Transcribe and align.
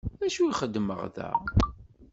D 0.19 0.21
acu 0.27 0.45
xeddmeɣ 0.59 1.01
da? 1.15 1.29